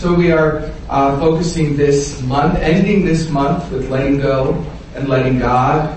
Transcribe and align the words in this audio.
So 0.00 0.14
we 0.14 0.32
are 0.32 0.72
uh, 0.88 1.20
focusing 1.20 1.76
this 1.76 2.22
month, 2.22 2.58
ending 2.60 3.04
this 3.04 3.28
month 3.28 3.70
with 3.70 3.90
letting 3.90 4.18
go 4.18 4.54
and 4.94 5.10
letting 5.10 5.38
God. 5.38 5.94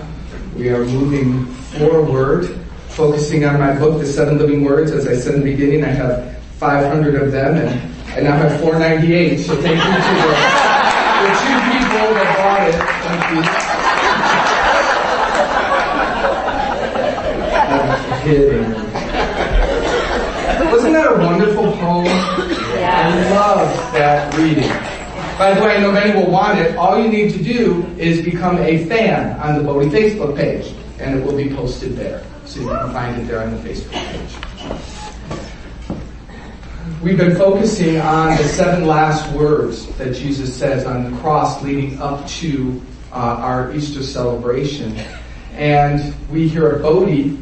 We 0.54 0.68
are 0.68 0.84
moving 0.84 1.46
forward, 1.46 2.54
focusing 2.88 3.46
on 3.46 3.58
my 3.58 3.72
book, 3.78 3.98
The 3.98 4.04
Seven 4.04 4.36
Living 4.36 4.62
Words. 4.62 4.90
As 4.90 5.06
I 5.06 5.16
said 5.16 5.36
in 5.36 5.40
the 5.40 5.52
beginning, 5.52 5.84
I 5.84 5.88
have 5.88 6.36
500 6.58 7.14
of 7.14 7.32
them 7.32 7.56
and 7.56 7.70
I 8.12 8.20
now 8.20 8.36
have 8.36 8.60
498. 8.60 9.38
So 9.38 9.56
thank 9.62 9.74
you 9.74 9.80
to 9.80 9.80
the, 9.80 10.26
the 11.24 11.32
two 11.40 11.56
people 11.72 12.12
that 12.12 12.28
bought 12.36 12.68
it. 12.68 12.76
Thank 13.08 13.24
you. 13.32 13.40
Kidding. 18.52 18.68
Wasn't 20.70 20.92
that 20.92 21.08
a 21.10 21.16
wonderful 21.24 21.72
poem? 21.78 22.23
I 23.04 23.30
love 23.32 23.92
that 23.92 24.34
reading. 24.34 24.70
By 25.36 25.52
the 25.52 25.60
way, 25.60 25.76
I 25.76 25.80
know 25.80 25.92
many 25.92 26.18
will 26.18 26.30
want 26.30 26.58
it. 26.58 26.74
All 26.74 26.98
you 26.98 27.10
need 27.10 27.34
to 27.34 27.42
do 27.42 27.84
is 27.98 28.24
become 28.24 28.56
a 28.60 28.86
fan 28.86 29.38
on 29.40 29.58
the 29.58 29.62
Bodhi 29.62 29.90
Facebook 29.90 30.34
page, 30.34 30.74
and 30.98 31.18
it 31.18 31.22
will 31.22 31.36
be 31.36 31.54
posted 31.54 31.96
there. 31.96 32.24
So 32.46 32.60
you 32.60 32.68
can 32.68 32.92
find 32.94 33.20
it 33.20 33.26
there 33.26 33.42
on 33.42 33.50
the 33.50 33.58
Facebook 33.58 33.92
page. 33.92 34.36
We've 37.02 37.18
been 37.18 37.36
focusing 37.36 37.98
on 37.98 38.38
the 38.38 38.44
seven 38.44 38.86
last 38.86 39.30
words 39.36 39.86
that 39.98 40.14
Jesus 40.14 40.56
says 40.56 40.86
on 40.86 41.12
the 41.12 41.18
cross 41.20 41.62
leading 41.62 42.00
up 42.00 42.26
to 42.26 42.80
uh, 43.12 43.16
our 43.16 43.70
Easter 43.74 44.02
celebration. 44.02 44.96
And 45.52 46.14
we 46.30 46.48
here 46.48 46.68
at 46.68 46.80
Bodhi 46.80 47.38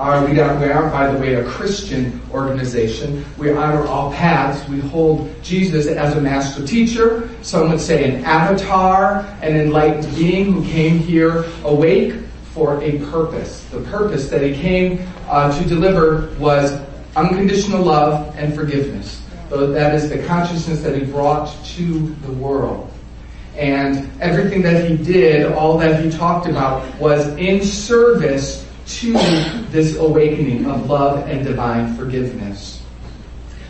are, 0.00 0.24
we, 0.24 0.32
we 0.32 0.40
are, 0.40 0.88
by 0.90 1.12
the 1.12 1.18
way, 1.18 1.34
a 1.34 1.44
Christian 1.44 2.22
organization. 2.32 3.22
We 3.36 3.52
honor 3.52 3.86
all 3.86 4.10
paths. 4.12 4.66
We 4.66 4.80
hold 4.80 5.30
Jesus 5.42 5.86
as 5.86 6.16
a 6.16 6.20
master 6.20 6.66
teacher. 6.66 7.28
Some 7.42 7.68
would 7.68 7.80
say 7.80 8.10
an 8.10 8.24
avatar, 8.24 9.26
an 9.42 9.56
enlightened 9.56 10.14
being 10.16 10.52
who 10.54 10.64
came 10.64 10.98
here 10.98 11.44
awake 11.64 12.14
for 12.54 12.82
a 12.82 12.98
purpose. 13.10 13.64
The 13.66 13.82
purpose 13.82 14.30
that 14.30 14.42
he 14.42 14.54
came 14.54 15.06
uh, 15.28 15.56
to 15.58 15.68
deliver 15.68 16.34
was 16.38 16.80
unconditional 17.14 17.84
love 17.84 18.34
and 18.38 18.54
forgiveness. 18.54 19.22
So 19.50 19.66
that 19.66 19.94
is 19.94 20.08
the 20.08 20.24
consciousness 20.26 20.80
that 20.80 20.96
he 20.96 21.04
brought 21.04 21.54
to 21.76 22.14
the 22.22 22.32
world. 22.32 22.90
And 23.54 24.10
everything 24.22 24.62
that 24.62 24.88
he 24.88 24.96
did, 24.96 25.52
all 25.52 25.76
that 25.76 26.02
he 26.02 26.10
talked 26.10 26.46
about 26.46 26.98
was 26.98 27.26
in 27.36 27.62
service 27.62 28.66
to 28.98 29.12
this 29.70 29.96
awakening 29.96 30.66
of 30.66 30.88
love 30.88 31.28
and 31.28 31.44
divine 31.44 31.94
forgiveness. 31.94 32.82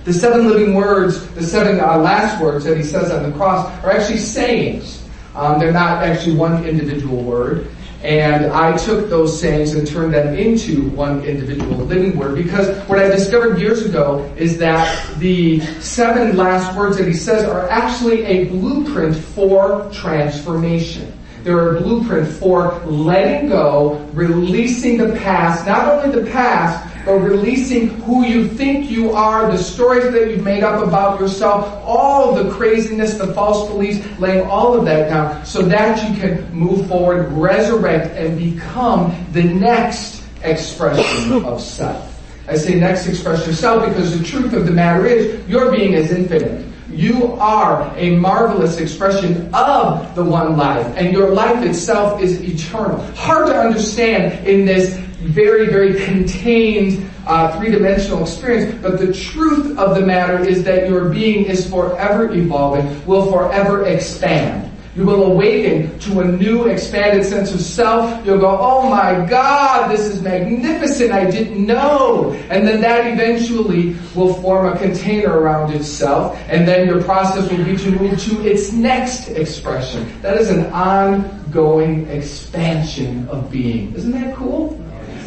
The 0.05 0.13
seven 0.15 0.49
living 0.49 0.75
words, 0.75 1.27
the 1.33 1.43
seven 1.43 1.79
uh, 1.79 1.99
last 1.99 2.43
words 2.43 2.65
that 2.65 2.77
he 2.77 2.83
says 2.83 3.11
on 3.11 3.29
the 3.29 3.37
cross 3.37 3.67
are 3.85 3.91
actually 3.91 4.19
sayings. 4.19 5.07
Um, 5.35 5.59
they're 5.59 5.73
not 5.73 6.03
actually 6.03 6.37
one 6.37 6.65
individual 6.65 7.23
word. 7.23 7.69
And 8.03 8.47
I 8.47 8.79
took 8.79 9.11
those 9.11 9.39
sayings 9.39 9.75
and 9.75 9.87
turned 9.87 10.15
them 10.15 10.35
into 10.35 10.89
one 10.91 11.23
individual 11.23 11.85
living 11.85 12.17
word 12.17 12.35
because 12.35 12.75
what 12.89 12.99
I 12.99 13.09
discovered 13.09 13.61
years 13.61 13.85
ago 13.85 14.25
is 14.39 14.57
that 14.59 15.19
the 15.19 15.61
seven 15.81 16.35
last 16.35 16.75
words 16.75 16.97
that 16.97 17.07
he 17.07 17.13
says 17.13 17.45
are 17.45 17.69
actually 17.69 18.25
a 18.25 18.47
blueprint 18.47 19.17
for 19.17 19.91
transformation. 19.93 21.13
They're 21.43 21.77
a 21.77 21.81
blueprint 21.81 22.29
for 22.29 22.79
letting 22.85 23.49
go, 23.49 23.99
releasing 24.13 24.99
the 24.99 25.15
past, 25.17 25.67
not 25.67 25.89
only 25.89 26.21
the 26.21 26.31
past, 26.31 26.87
but 27.05 27.15
releasing 27.15 27.89
who 28.03 28.25
you 28.25 28.47
think 28.47 28.91
you 28.91 29.13
are, 29.13 29.51
the 29.51 29.59
stories 29.59 30.13
that 30.13 30.31
you've 30.31 30.45
made 30.45 30.63
up 30.63 30.87
about 30.87 31.19
yourself, 31.19 31.83
all 31.85 32.35
the 32.35 32.51
craziness, 32.51 33.15
the 33.15 33.33
false 33.33 33.71
beliefs, 33.71 34.07
laying 34.19 34.47
all 34.47 34.79
of 34.79 34.85
that 34.85 35.09
down 35.09 35.45
so 35.45 35.63
that 35.63 36.09
you 36.09 36.21
can 36.21 36.53
move 36.53 36.87
forward, 36.87 37.33
resurrect, 37.33 38.15
and 38.17 38.39
become 38.39 39.15
the 39.33 39.43
next 39.43 40.23
expression 40.43 41.33
of 41.45 41.61
self. 41.61 42.07
I 42.49 42.57
say 42.57 42.75
next 42.75 43.07
expression 43.07 43.51
of 43.51 43.57
self 43.57 43.87
because 43.87 44.19
the 44.19 44.25
truth 44.25 44.53
of 44.53 44.67
the 44.67 44.73
matter 44.73 45.07
is 45.07 45.49
your 45.49 45.71
being 45.71 45.93
is 45.93 46.11
infinite. 46.11 46.67
You 46.91 47.35
are 47.35 47.93
a 47.97 48.17
marvelous 48.17 48.79
expression 48.79 49.53
of 49.55 50.15
the 50.15 50.25
one 50.25 50.57
life, 50.57 50.87
and 50.97 51.13
your 51.13 51.31
life 51.31 51.65
itself 51.65 52.21
is 52.21 52.43
eternal. 52.43 53.01
Hard 53.15 53.47
to 53.47 53.59
understand 53.59 54.47
in 54.47 54.65
this 54.65 54.97
very, 55.21 55.67
very 55.67 56.03
contained 56.05 57.09
uh, 57.27 57.59
three-dimensional 57.59 58.23
experience, 58.23 58.77
but 58.83 58.99
the 58.99 59.13
truth 59.13 59.79
of 59.79 59.95
the 59.95 60.01
matter 60.01 60.43
is 60.43 60.65
that 60.65 60.89
your 60.89 61.11
being 61.11 61.45
is 61.45 61.69
forever 61.69 62.33
evolving, 62.33 63.07
will 63.07 63.31
forever 63.31 63.87
expand. 63.87 64.70
You 65.01 65.07
will 65.07 65.33
awaken 65.33 65.99
to 66.01 66.21
a 66.21 66.25
new 66.27 66.67
expanded 66.67 67.25
sense 67.25 67.55
of 67.55 67.63
self. 67.63 68.23
You'll 68.27 68.39
go, 68.39 68.55
oh 68.61 68.91
my 68.91 69.25
God, 69.25 69.91
this 69.91 70.01
is 70.01 70.21
magnificent. 70.21 71.11
I 71.11 71.31
didn't 71.31 71.65
know. 71.65 72.33
And 72.51 72.69
then 72.69 72.83
that 72.83 73.11
eventually 73.11 73.97
will 74.15 74.35
form 74.35 74.71
a 74.71 74.77
container 74.77 75.41
around 75.41 75.73
itself. 75.73 76.39
And 76.49 76.69
then 76.69 76.87
your 76.87 77.03
process 77.03 77.51
will 77.51 77.65
be 77.65 77.79
to 77.79 77.91
move 77.93 78.21
to 78.25 78.47
its 78.47 78.73
next 78.73 79.29
expression. 79.29 80.21
That 80.21 80.37
is 80.37 80.51
an 80.51 80.67
ongoing 80.67 82.07
expansion 82.09 83.27
of 83.31 83.51
being. 83.51 83.95
Isn't 83.95 84.13
that 84.13 84.37
cool? 84.37 84.79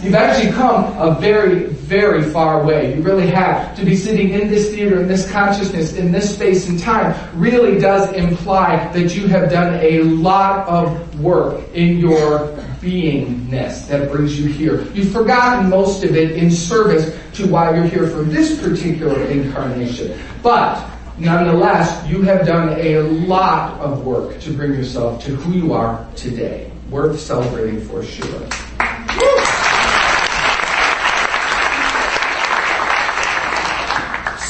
You've 0.03 0.15
actually 0.15 0.51
come 0.51 0.97
a 0.97 1.17
very, 1.17 1.67
very 1.67 2.23
far 2.23 2.61
way. 2.65 2.93
You 2.93 3.01
really 3.01 3.27
have. 3.27 3.73
To 3.77 3.85
be 3.85 3.95
sitting 3.95 4.31
in 4.31 4.49
this 4.49 4.69
theater, 4.71 4.99
in 4.99 5.07
this 5.07 5.31
consciousness, 5.31 5.93
in 5.93 6.11
this 6.11 6.35
space 6.35 6.67
and 6.67 6.77
time 6.77 7.15
really 7.39 7.79
does 7.79 8.11
imply 8.11 8.91
that 8.91 9.15
you 9.15 9.27
have 9.27 9.49
done 9.49 9.79
a 9.81 10.01
lot 10.01 10.67
of 10.67 11.21
work 11.21 11.63
in 11.73 11.99
your 11.99 12.49
beingness 12.81 13.87
that 13.87 14.11
brings 14.11 14.37
you 14.37 14.51
here. 14.51 14.83
You've 14.91 15.13
forgotten 15.13 15.69
most 15.69 16.03
of 16.03 16.17
it 16.17 16.31
in 16.31 16.51
service 16.51 17.17
to 17.35 17.47
why 17.47 17.73
you're 17.73 17.85
here 17.85 18.07
for 18.07 18.23
this 18.23 18.61
particular 18.61 19.23
incarnation. 19.27 20.19
But 20.41 20.85
nonetheless, 21.17 22.05
you 22.09 22.23
have 22.23 22.45
done 22.45 22.77
a 22.77 22.99
lot 22.99 23.79
of 23.79 24.05
work 24.05 24.37
to 24.41 24.51
bring 24.51 24.73
yourself 24.73 25.23
to 25.23 25.33
who 25.33 25.53
you 25.53 25.71
are 25.71 26.05
today. 26.17 26.69
Worth 26.89 27.21
celebrating 27.21 27.79
for 27.79 28.03
sure. 28.03 28.49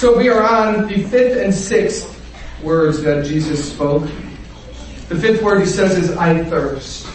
So 0.03 0.18
we 0.18 0.28
are 0.28 0.44
on 0.44 0.90
the 0.90 1.02
fifth 1.03 1.38
and 1.38 1.53
sixth 1.53 2.22
words 2.62 3.02
that 3.03 3.24
Jesus 3.24 3.72
spoke. 3.72 4.03
The 5.08 5.16
fifth 5.16 5.41
word 5.41 5.62
he 5.62 5.66
says 5.66 5.97
is, 5.97 6.12
I 6.18 6.44
thirst. 6.44 7.08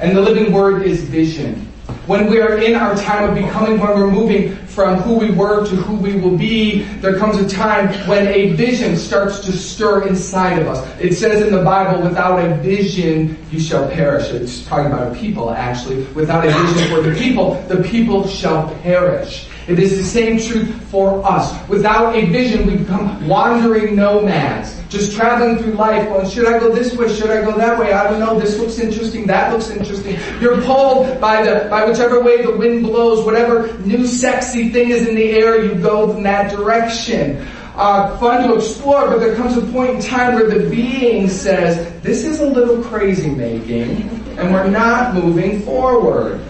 And 0.00 0.16
the 0.16 0.20
living 0.20 0.52
word 0.52 0.82
is 0.82 1.04
vision. 1.04 1.60
When 2.08 2.28
we 2.28 2.40
are 2.40 2.58
in 2.58 2.74
our 2.74 2.96
time 2.96 3.28
of 3.28 3.36
becoming, 3.36 3.78
when 3.78 3.90
we're 3.90 4.10
moving 4.10 4.56
from 4.66 4.98
who 5.02 5.14
we 5.14 5.30
were 5.30 5.64
to 5.64 5.76
who 5.76 5.94
we 5.94 6.16
will 6.16 6.36
be, 6.36 6.82
there 6.96 7.16
comes 7.20 7.36
a 7.36 7.48
time 7.48 7.86
when 8.08 8.26
a 8.26 8.50
vision 8.54 8.96
starts 8.96 9.38
to 9.46 9.52
stir 9.52 10.08
inside 10.08 10.58
of 10.58 10.66
us. 10.66 11.00
It 11.00 11.14
says 11.14 11.40
in 11.40 11.54
the 11.54 11.62
Bible, 11.62 12.02
without 12.02 12.44
a 12.44 12.56
vision, 12.56 13.38
you 13.52 13.60
shall 13.60 13.88
perish. 13.88 14.28
It's 14.32 14.66
talking 14.66 14.90
about 14.90 15.12
a 15.12 15.20
people, 15.20 15.52
actually. 15.52 16.02
Without 16.14 16.44
a 16.44 16.50
vision 16.50 16.96
for 16.96 17.00
the 17.00 17.16
people, 17.16 17.62
the 17.68 17.80
people 17.80 18.26
shall 18.26 18.74
perish. 18.80 19.46
It 19.68 19.78
is 19.78 19.96
the 19.96 20.02
same 20.02 20.40
truth 20.40 20.74
for 20.90 21.24
us. 21.24 21.52
Without 21.68 22.16
a 22.16 22.26
vision, 22.26 22.66
we 22.66 22.76
become 22.78 23.28
wandering 23.28 23.94
nomads, 23.94 24.82
just 24.88 25.14
traveling 25.16 25.58
through 25.58 25.74
life. 25.74 26.08
Well, 26.10 26.28
should 26.28 26.46
I 26.46 26.58
go 26.58 26.74
this 26.74 26.96
way? 26.96 27.08
Should 27.14 27.30
I 27.30 27.42
go 27.42 27.56
that 27.56 27.78
way? 27.78 27.92
I 27.92 28.10
don't 28.10 28.18
know. 28.18 28.40
This 28.40 28.58
looks 28.58 28.80
interesting. 28.80 29.26
That 29.26 29.52
looks 29.52 29.70
interesting. 29.70 30.18
You're 30.40 30.60
pulled 30.62 31.20
by 31.20 31.42
the 31.42 31.68
by 31.70 31.84
whichever 31.84 32.20
way 32.20 32.42
the 32.42 32.56
wind 32.56 32.82
blows. 32.82 33.24
Whatever 33.24 33.72
new 33.78 34.04
sexy 34.06 34.70
thing 34.70 34.90
is 34.90 35.06
in 35.06 35.14
the 35.14 35.30
air, 35.30 35.64
you 35.64 35.76
go 35.76 36.10
in 36.16 36.24
that 36.24 36.50
direction. 36.50 37.46
Uh, 37.74 38.18
fun 38.18 38.46
to 38.46 38.54
explore, 38.56 39.08
but 39.08 39.20
there 39.20 39.34
comes 39.34 39.56
a 39.56 39.62
point 39.72 39.94
in 39.94 40.02
time 40.02 40.34
where 40.34 40.46
the 40.48 40.68
being 40.68 41.28
says, 41.28 41.90
"This 42.02 42.24
is 42.24 42.40
a 42.40 42.46
little 42.46 42.82
crazy 42.82 43.30
making, 43.30 44.10
and 44.36 44.52
we're 44.52 44.68
not 44.68 45.14
moving 45.14 45.62
forward." 45.62 46.40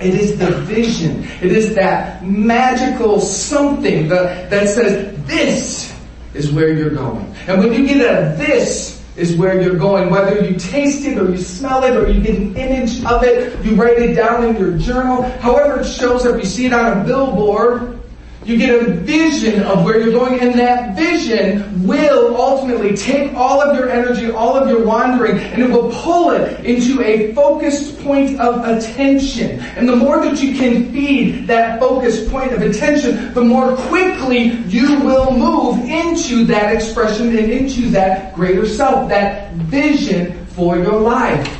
It 0.00 0.14
is 0.14 0.38
the 0.38 0.50
vision. 0.50 1.24
It 1.42 1.52
is 1.52 1.74
that 1.74 2.24
magical 2.24 3.20
something 3.20 4.08
that, 4.08 4.50
that 4.50 4.68
says, 4.68 5.16
this 5.26 5.94
is 6.34 6.50
where 6.50 6.72
you're 6.72 6.90
going. 6.90 7.34
And 7.46 7.58
when 7.58 7.72
you 7.72 7.86
get 7.86 7.98
a 7.98 8.36
this 8.36 9.02
is 9.16 9.36
where 9.36 9.60
you're 9.60 9.76
going, 9.76 10.08
whether 10.08 10.42
you 10.42 10.58
taste 10.58 11.04
it 11.04 11.18
or 11.18 11.30
you 11.30 11.36
smell 11.36 11.84
it 11.84 11.96
or 11.96 12.10
you 12.10 12.22
get 12.22 12.36
an 12.36 12.56
image 12.56 13.04
of 13.04 13.22
it, 13.22 13.62
you 13.64 13.74
write 13.74 13.98
it 13.98 14.14
down 14.14 14.44
in 14.44 14.56
your 14.56 14.78
journal, 14.78 15.22
however 15.40 15.80
it 15.80 15.84
shows 15.84 16.24
up, 16.24 16.36
you 16.38 16.46
see 16.46 16.66
it 16.66 16.72
on 16.72 17.00
a 17.00 17.04
billboard, 17.04 17.99
You 18.42 18.56
get 18.56 18.70
a 18.70 18.92
vision 18.92 19.62
of 19.64 19.84
where 19.84 20.00
you're 20.00 20.12
going 20.12 20.40
and 20.40 20.58
that 20.58 20.96
vision 20.96 21.86
will 21.86 22.36
ultimately 22.40 22.96
take 22.96 23.34
all 23.34 23.60
of 23.60 23.76
your 23.76 23.90
energy, 23.90 24.30
all 24.30 24.56
of 24.56 24.66
your 24.66 24.82
wandering, 24.82 25.38
and 25.38 25.62
it 25.62 25.68
will 25.68 25.90
pull 25.92 26.30
it 26.30 26.64
into 26.64 27.02
a 27.02 27.34
focused 27.34 28.00
point 28.00 28.40
of 28.40 28.66
attention. 28.66 29.60
And 29.60 29.86
the 29.86 29.94
more 29.94 30.24
that 30.24 30.42
you 30.42 30.56
can 30.56 30.90
feed 30.90 31.48
that 31.48 31.78
focused 31.78 32.30
point 32.30 32.52
of 32.52 32.62
attention, 32.62 33.34
the 33.34 33.42
more 33.42 33.76
quickly 33.76 34.52
you 34.68 35.00
will 35.00 35.36
move 35.36 35.84
into 35.84 36.46
that 36.46 36.74
expression 36.74 37.36
and 37.36 37.50
into 37.50 37.90
that 37.90 38.34
greater 38.34 38.66
self, 38.66 39.10
that 39.10 39.52
vision 39.52 40.46
for 40.46 40.78
your 40.78 40.98
life. 40.98 41.59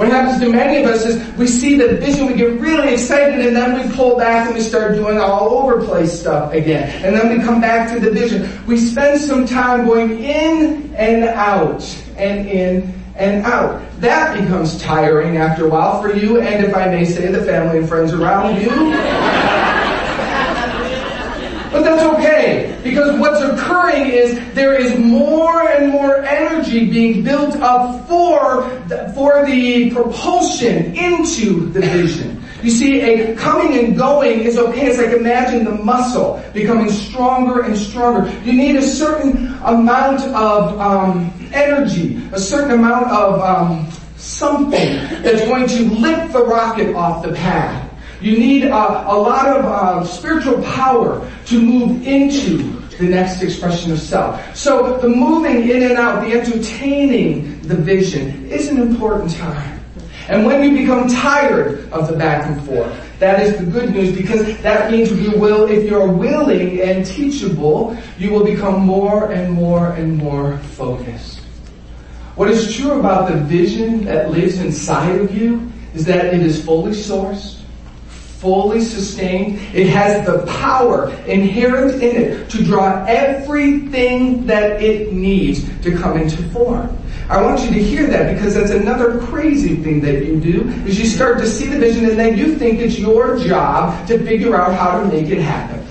What 0.00 0.08
happens 0.08 0.40
to 0.40 0.48
many 0.48 0.82
of 0.82 0.88
us 0.88 1.04
is 1.04 1.36
we 1.36 1.46
see 1.46 1.76
the 1.76 1.96
vision, 1.96 2.26
we 2.26 2.32
get 2.32 2.58
really 2.58 2.94
excited, 2.94 3.44
and 3.44 3.54
then 3.54 3.86
we 3.86 3.94
pull 3.94 4.16
back 4.16 4.46
and 4.46 4.54
we 4.54 4.62
start 4.62 4.94
doing 4.94 5.18
all 5.18 5.58
over 5.58 5.84
place 5.84 6.18
stuff 6.18 6.54
again. 6.54 7.04
And 7.04 7.14
then 7.14 7.28
we 7.28 7.44
come 7.44 7.60
back 7.60 7.92
to 7.92 8.00
the 8.00 8.10
vision. 8.10 8.48
We 8.64 8.78
spend 8.78 9.20
some 9.20 9.44
time 9.44 9.84
going 9.84 10.18
in 10.18 10.94
and 10.94 11.24
out 11.24 11.82
and 12.16 12.48
in 12.48 12.94
and 13.14 13.44
out. 13.44 13.82
That 14.00 14.40
becomes 14.40 14.80
tiring 14.80 15.36
after 15.36 15.66
a 15.66 15.68
while 15.68 16.00
for 16.00 16.16
you 16.16 16.40
and 16.40 16.64
if 16.64 16.74
I 16.74 16.86
may 16.86 17.04
say 17.04 17.30
the 17.30 17.44
family 17.44 17.76
and 17.76 17.86
friends 17.86 18.14
around 18.14 18.58
you. 18.58 18.70
But 21.70 21.84
that's 21.84 22.02
okay, 22.14 22.69
because 22.82 23.18
what's 23.18 23.40
occurring 23.40 24.06
is 24.06 24.38
there 24.54 24.74
is 24.74 24.98
more 24.98 25.68
and 25.68 25.90
more 25.90 26.16
energy 26.24 26.90
being 26.90 27.22
built 27.22 27.56
up 27.56 28.06
for 28.08 28.62
the, 28.88 29.12
for 29.14 29.44
the 29.46 29.90
propulsion 29.90 30.94
into 30.96 31.68
the 31.70 31.80
vision. 31.80 32.42
You 32.62 32.70
see, 32.70 33.00
a 33.00 33.34
coming 33.36 33.78
and 33.82 33.96
going 33.96 34.40
is 34.40 34.58
okay. 34.58 34.88
It's 34.88 34.98
like 34.98 35.16
imagine 35.16 35.64
the 35.64 35.82
muscle 35.82 36.42
becoming 36.52 36.90
stronger 36.90 37.62
and 37.62 37.76
stronger. 37.76 38.30
You 38.44 38.52
need 38.52 38.76
a 38.76 38.82
certain 38.82 39.54
amount 39.64 40.20
of 40.34 40.78
um, 40.78 41.32
energy, 41.52 42.22
a 42.32 42.38
certain 42.38 42.72
amount 42.72 43.06
of 43.06 43.40
um, 43.40 43.90
something 44.16 44.94
that's 45.22 45.40
going 45.46 45.68
to 45.68 45.84
lift 45.84 46.34
the 46.34 46.44
rocket 46.44 46.94
off 46.94 47.22
the 47.24 47.32
pad. 47.32 47.79
You 48.20 48.38
need 48.38 48.64
a, 48.64 48.74
a 48.74 49.16
lot 49.16 49.46
of 49.48 49.64
uh, 49.64 50.04
spiritual 50.04 50.62
power 50.62 51.30
to 51.46 51.60
move 51.60 52.06
into 52.06 52.80
the 52.98 53.06
next 53.06 53.40
expression 53.42 53.92
of 53.92 53.98
self. 53.98 54.54
So 54.54 54.98
the 54.98 55.08
moving 55.08 55.70
in 55.70 55.82
and 55.84 55.92
out, 55.92 56.22
the 56.22 56.38
entertaining 56.38 57.62
the 57.62 57.76
vision 57.76 58.46
is 58.50 58.68
an 58.68 58.78
important 58.78 59.30
time. 59.30 59.80
And 60.28 60.44
when 60.44 60.62
you 60.62 60.78
become 60.82 61.08
tired 61.08 61.90
of 61.92 62.08
the 62.08 62.16
back 62.16 62.46
and 62.46 62.62
forth, 62.66 62.94
that 63.18 63.40
is 63.40 63.58
the 63.58 63.64
good 63.64 63.90
news 63.92 64.14
because 64.14 64.60
that 64.62 64.90
means 64.90 65.10
you 65.12 65.38
will, 65.38 65.68
if 65.68 65.88
you're 65.88 66.06
willing 66.06 66.80
and 66.80 67.04
teachable, 67.04 67.96
you 68.18 68.30
will 68.30 68.44
become 68.44 68.80
more 68.80 69.32
and 69.32 69.50
more 69.50 69.88
and 69.92 70.16
more 70.16 70.58
focused. 70.58 71.38
What 72.36 72.50
is 72.50 72.74
true 72.74 73.00
about 73.00 73.30
the 73.30 73.38
vision 73.38 74.04
that 74.04 74.30
lives 74.30 74.58
inside 74.60 75.16
of 75.16 75.36
you 75.36 75.72
is 75.94 76.04
that 76.04 76.26
it 76.26 76.42
is 76.42 76.62
fully 76.64 76.92
sourced 76.92 77.59
fully 78.40 78.80
sustained. 78.80 79.60
It 79.74 79.88
has 79.88 80.26
the 80.26 80.46
power 80.46 81.10
inherent 81.26 82.02
in 82.02 82.16
it 82.16 82.50
to 82.50 82.64
draw 82.64 83.04
everything 83.06 84.46
that 84.46 84.82
it 84.82 85.12
needs 85.12 85.68
to 85.82 85.96
come 85.96 86.16
into 86.16 86.42
form. 86.50 86.96
I 87.28 87.40
want 87.42 87.60
you 87.60 87.70
to 87.70 87.82
hear 87.82 88.06
that 88.08 88.34
because 88.34 88.54
that's 88.54 88.70
another 88.70 89.20
crazy 89.26 89.76
thing 89.76 90.00
that 90.00 90.24
you 90.26 90.40
do 90.40 90.68
is 90.84 90.98
you 90.98 91.06
start 91.06 91.38
to 91.38 91.46
see 91.46 91.66
the 91.66 91.78
vision 91.78 92.06
and 92.06 92.18
then 92.18 92.36
you 92.36 92.56
think 92.56 92.80
it's 92.80 92.98
your 92.98 93.38
job 93.38 94.08
to 94.08 94.18
figure 94.24 94.56
out 94.56 94.74
how 94.74 95.00
to 95.00 95.06
make 95.06 95.28
it 95.28 95.40
happen. 95.40 95.86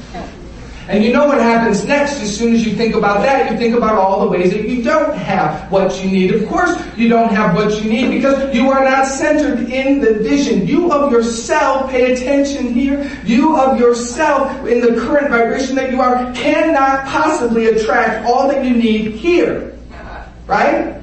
And 0.90 1.04
you 1.04 1.14
know 1.14 1.28
what 1.28 1.38
happens 1.38 1.86
next 1.86 2.20
as 2.20 2.36
soon 2.36 2.56
as 2.56 2.66
you 2.66 2.74
think 2.74 2.96
about 2.96 3.22
that, 3.22 3.52
you 3.52 3.58
think 3.60 3.76
about 3.76 3.94
all 3.94 4.22
the 4.22 4.28
ways 4.28 4.50
that 4.50 4.68
you 4.68 4.82
don't 4.82 5.16
have 5.16 5.72
what 5.72 6.04
you 6.04 6.10
need. 6.10 6.34
Of 6.34 6.50
course 6.50 6.76
you 6.98 7.08
don't 7.08 7.30
have 7.30 7.56
what 7.56 7.84
you 7.84 7.92
need 7.92 8.10
because 8.10 8.56
you 8.56 8.72
are 8.72 8.84
not 8.84 9.06
centered 9.06 9.70
in 9.70 10.02
the 10.02 10.16
vision. 10.16 10.66
You 10.66 10.92
of 10.92 11.12
yourself, 11.12 11.92
pay 11.92 12.14
attention 12.14 12.74
here, 12.74 13.08
you 13.24 13.56
of 13.56 13.80
yourself 13.80 14.66
in 14.66 14.82
the 14.82 15.00
current 15.00 15.30
vibration 15.30 15.76
that 15.76 15.92
you 15.92 16.02
are 16.02 16.34
cannot 16.34 17.06
possibly 17.06 17.68
attract 17.68 18.26
all 18.26 18.48
that 18.48 18.66
you 18.66 18.74
need 18.74 19.12
here. 19.12 19.78
Right? 20.48 20.99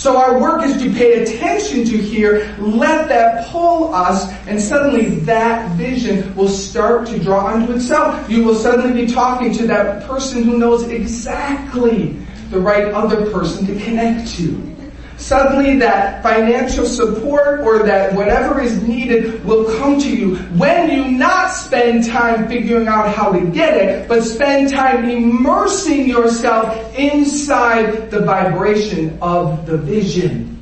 So 0.00 0.16
our 0.16 0.40
work 0.40 0.62
is 0.62 0.82
to 0.82 0.90
pay 0.94 1.22
attention 1.22 1.84
to 1.84 1.98
here, 1.98 2.56
let 2.58 3.10
that 3.10 3.48
pull 3.48 3.94
us, 3.94 4.32
and 4.46 4.58
suddenly 4.58 5.16
that 5.26 5.76
vision 5.76 6.34
will 6.34 6.48
start 6.48 7.06
to 7.08 7.18
draw 7.18 7.48
onto 7.48 7.74
itself. 7.74 8.30
You 8.30 8.42
will 8.42 8.54
suddenly 8.54 9.04
be 9.04 9.12
talking 9.12 9.52
to 9.52 9.66
that 9.66 10.06
person 10.08 10.42
who 10.42 10.56
knows 10.56 10.84
exactly 10.84 12.16
the 12.48 12.58
right 12.58 12.86
other 12.94 13.30
person 13.30 13.66
to 13.66 13.78
connect 13.84 14.26
to 14.36 14.79
suddenly 15.20 15.76
that 15.78 16.22
financial 16.22 16.86
support 16.86 17.60
or 17.60 17.82
that 17.82 18.14
whatever 18.14 18.60
is 18.60 18.82
needed 18.82 19.44
will 19.44 19.76
come 19.78 20.00
to 20.00 20.08
you 20.08 20.36
when 20.56 20.90
you 20.90 21.10
not 21.10 21.52
spend 21.52 22.06
time 22.06 22.48
figuring 22.48 22.88
out 22.88 23.14
how 23.14 23.30
to 23.30 23.46
get 23.50 23.76
it, 23.76 24.08
but 24.08 24.22
spend 24.22 24.70
time 24.70 25.08
immersing 25.08 26.08
yourself 26.08 26.98
inside 26.98 28.10
the 28.10 28.20
vibration 28.20 29.16
of 29.20 29.66
the 29.66 29.76
vision. 29.76 30.56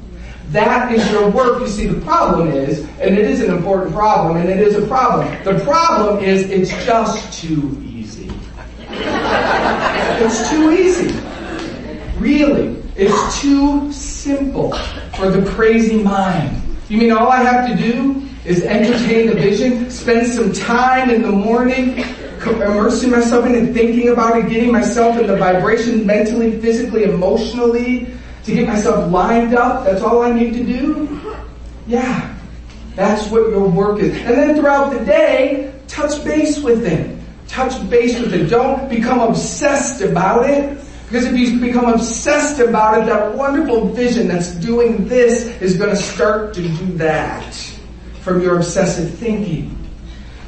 That 0.51 0.93
is 0.93 1.09
your 1.11 1.31
work. 1.31 1.61
You 1.61 1.69
see, 1.69 1.87
the 1.87 2.01
problem 2.01 2.49
is, 2.49 2.81
and 3.01 3.17
it 3.17 3.31
is 3.31 3.41
an 3.41 3.55
important 3.55 3.95
problem, 3.95 4.39
and 4.39 4.49
it 4.49 4.61
is 4.61 4.75
a 4.75 4.87
problem. 4.87 5.29
The 5.45 5.63
problem 5.63 6.25
is 6.25 6.51
it's 6.51 6.71
just 6.85 7.41
too 7.41 7.81
easy. 7.85 8.31
it's 8.89 10.51
too 10.51 10.73
easy. 10.73 11.15
Really. 12.19 12.83
It's 12.97 13.41
too 13.41 13.93
simple 14.19 14.73
for 15.17 15.31
the 15.31 15.49
crazy 15.51 16.03
mind. 16.03 16.77
You 16.89 16.99
mean 16.99 17.13
all 17.13 17.29
I 17.29 17.43
have 17.43 17.69
to 17.69 17.77
do 17.77 18.27
is 18.45 18.63
entertain 18.65 19.29
the 19.29 19.35
vision, 19.35 19.91
spend 19.91 20.27
some 20.27 20.53
time 20.53 21.11
in 21.11 21.23
the 21.23 21.31
morning, 21.31 22.05
immersing 22.47 23.11
myself 23.11 23.47
in 23.47 23.55
and 23.55 23.75
thinking 23.75 24.09
about 24.09 24.39
it, 24.39 24.49
getting 24.49 24.73
myself 24.73 25.19
in 25.19 25.27
the 25.27 25.37
vibration 25.37 26.07
mentally, 26.07 26.61
physically, 26.61 27.05
emotionally, 27.05 28.15
to 28.45 28.55
get 28.55 28.67
myself 28.67 29.11
lined 29.13 29.55
up. 29.55 29.85
That's 29.85 30.03
all 30.03 30.23
I 30.23 30.33
need 30.33 30.55
to 30.55 30.65
do? 30.65 31.37
Yeah. 31.87 32.35
That's 32.95 33.31
what 33.31 33.51
your 33.51 33.69
work 33.69 34.01
is. 34.01 34.17
And 34.17 34.37
then 34.37 34.57
throughout 34.57 34.93
the 34.93 35.05
day, 35.05 35.73
touch 35.87 36.25
base 36.25 36.59
with 36.59 36.85
it. 36.87 37.17
Touch 37.47 37.89
base 37.89 38.19
with 38.19 38.33
it. 38.33 38.47
Don't 38.49 38.89
become 38.89 39.21
obsessed 39.21 40.01
about 40.01 40.49
it. 40.49 40.79
Because 41.09 41.25
if 41.25 41.39
you 41.39 41.59
become 41.59 41.87
obsessed 41.87 42.61
about 42.61 43.01
it, 43.01 43.07
that 43.07 43.35
wonderful 43.35 43.89
vision 43.89 44.29
that's 44.29 44.51
doing 44.57 45.09
this 45.09 45.47
is 45.63 45.79
going 45.79 45.89
to 45.89 45.97
start 45.97 46.53
to 46.53 46.61
do 46.61 46.85
that 46.99 47.55
from 48.21 48.43
your 48.43 48.57
obsessive 48.57 49.15
thinking. 49.15 49.75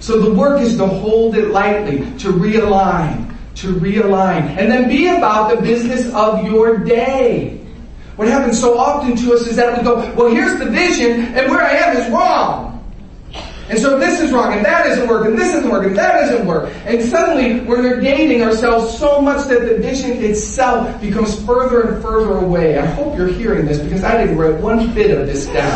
So 0.01 0.21
the 0.21 0.35
work 0.35 0.61
is 0.61 0.77
to 0.77 0.87
hold 0.87 1.35
it 1.35 1.49
lightly, 1.49 2.01
to 2.19 2.31
realign, 2.31 3.35
to 3.57 3.75
realign, 3.75 4.55
and 4.59 4.71
then 4.71 4.87
be 4.87 5.07
about 5.07 5.55
the 5.55 5.63
business 5.63 6.13
of 6.13 6.45
your 6.45 6.77
day. 6.77 7.67
What 8.17 8.29
happens 8.29 8.61
so 8.61 8.77
often 8.77 9.17
to 9.17 9.33
us 9.33 9.47
is 9.47 9.57
that 9.57 9.79
we 9.79 9.83
go, 9.83 9.97
well 10.15 10.29
here's 10.29 10.59
the 10.59 10.67
vision, 10.67 11.35
and 11.35 11.51
where 11.51 11.63
I 11.63 11.73
am 11.73 11.97
is 11.97 12.11
wrong. 12.11 12.70
And 13.71 13.79
so 13.79 13.97
this 14.01 14.19
is 14.21 14.33
wrong, 14.33 14.53
and 14.53 14.65
that 14.65 14.85
isn't 14.87 15.07
working, 15.07 15.31
and 15.31 15.39
this 15.39 15.55
isn't 15.55 15.71
working, 15.71 15.91
and 15.91 15.99
that 15.99 16.25
isn't 16.25 16.45
work. 16.45 16.75
And 16.87 17.01
suddenly 17.01 17.61
we're 17.61 18.01
negating 18.01 18.45
ourselves 18.45 18.99
so 18.99 19.21
much 19.21 19.47
that 19.47 19.61
the 19.61 19.79
vision 19.79 20.25
itself 20.25 21.01
becomes 21.01 21.41
further 21.45 21.83
and 21.83 22.03
further 22.03 22.33
away. 22.39 22.79
I 22.79 22.85
hope 22.85 23.17
you're 23.17 23.29
hearing 23.29 23.67
this 23.67 23.79
because 23.79 24.03
I 24.03 24.19
didn't 24.21 24.39
write 24.39 24.61
one 24.61 24.93
bit 24.93 25.17
of 25.17 25.25
this 25.29 25.47
down. 25.47 25.55